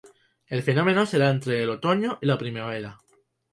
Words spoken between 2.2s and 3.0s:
y la primavera.